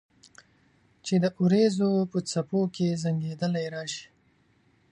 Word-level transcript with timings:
چې 1.05 1.15
د 1.23 1.25
اوریځو 1.39 1.91
په 2.11 2.19
څپو 2.29 2.61
کې 2.75 2.99
زنګیدلې 3.03 3.65
راشي 3.75 4.05